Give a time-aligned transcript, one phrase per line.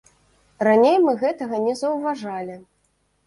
[0.67, 2.57] Раней мы гэтага не заўважалі.